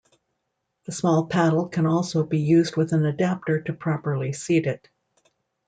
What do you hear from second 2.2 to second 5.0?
be used with an adapter to properly seat it.